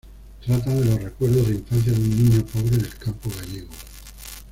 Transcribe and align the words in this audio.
Trata 0.43 0.73
de 0.73 0.83
los 0.83 1.03
recuerdos 1.03 1.47
de 1.47 1.55
infancia 1.57 1.93
de 1.93 1.99
un 1.99 2.09
niño 2.09 2.43
pobre 2.47 2.75
del 2.77 2.97
campo 2.97 3.29
gallego. 3.29 3.69